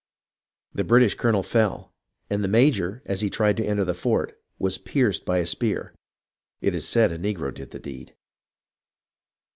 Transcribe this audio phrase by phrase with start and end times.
[0.73, 1.93] The British colonel fell,
[2.27, 5.93] and the major, as he tried to enter the fort, was pierced by a spear
[6.59, 8.15] (it is said a negro did the deed).